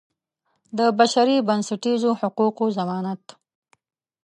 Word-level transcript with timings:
د 0.77 0.79
بشري 0.99 1.37
بنسټیزو 1.47 2.11
حقوقو 2.19 2.65
ضمانت. 2.77 3.23